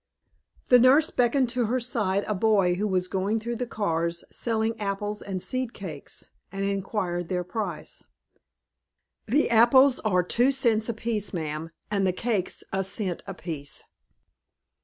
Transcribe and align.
The 0.69 0.79
nurse 0.79 1.11
beckoned 1.11 1.47
to 1.49 1.65
her 1.67 1.79
side 1.79 2.23
a 2.25 2.33
boy 2.33 2.73
who 2.73 2.87
was 2.87 3.07
going 3.07 3.39
through 3.39 3.57
the 3.57 3.67
cars 3.67 4.23
selling 4.31 4.79
apples 4.81 5.21
and 5.21 5.43
seed 5.43 5.73
cakes, 5.75 6.25
and 6.51 6.65
inquired 6.65 7.29
their 7.29 7.43
price. 7.43 8.03
"The 9.27 9.51
apples 9.51 9.99
are 9.99 10.23
two 10.23 10.51
cents 10.51 10.89
apiece, 10.89 11.33
ma'am, 11.33 11.69
and 11.91 12.07
the 12.07 12.13
cakes 12.13 12.63
a 12.73 12.83
cent 12.83 13.21
apiece." 13.27 13.83